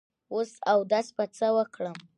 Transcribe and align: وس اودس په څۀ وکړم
وس 0.35 0.51
اودس 0.71 1.07
په 1.15 1.23
څۀ 1.37 1.47
وکړم 1.57 1.97